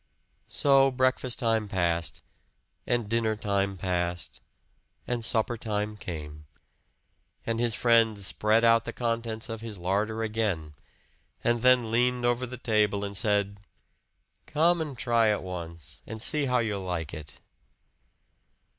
So 0.47 0.89
breakfast 0.89 1.37
time 1.37 1.67
passed, 1.67 2.23
and 2.87 3.07
dinner 3.07 3.35
time 3.35 3.77
passed, 3.77 4.41
and 5.05 5.23
supper 5.23 5.57
time 5.57 5.95
came. 5.95 6.47
And 7.45 7.59
his 7.59 7.75
friend 7.75 8.17
spread 8.17 8.63
out 8.63 8.85
the 8.85 8.93
contents 8.93 9.47
of 9.47 9.61
his 9.61 9.77
larder 9.77 10.23
again, 10.23 10.73
and 11.43 11.61
then 11.61 11.91
leaned 11.91 12.25
over 12.25 12.47
the 12.47 12.57
table 12.57 13.05
and 13.05 13.15
said, 13.15 13.59
"Come 14.47 14.81
and 14.81 14.97
try 14.97 15.27
it 15.27 15.43
once 15.43 16.01
and 16.07 16.19
see 16.19 16.45
how 16.47 16.57
you 16.57 16.79
like 16.79 17.13
it!" 17.13 17.39